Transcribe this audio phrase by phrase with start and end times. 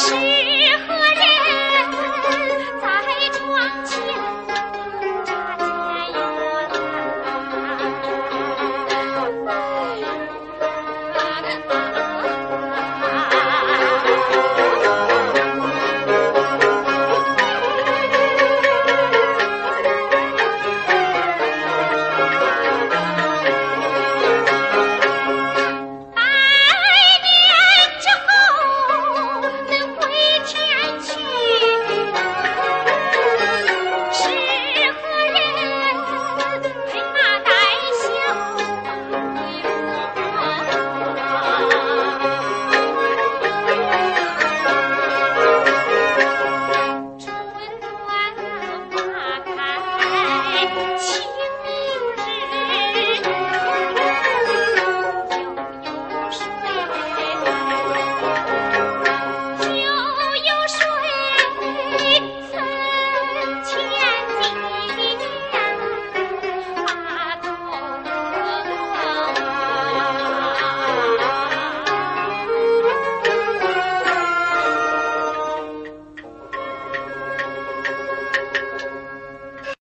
[0.00, 0.27] oh